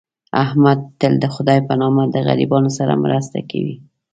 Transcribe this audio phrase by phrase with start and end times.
[0.43, 3.75] احمد تل دخدی په نامه د غریبانو سره مرسته کوي.